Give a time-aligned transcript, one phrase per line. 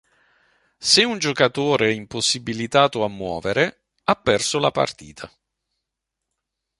[0.79, 5.31] Se un giocatore è impossibilitato a muovere, ha perso la partita.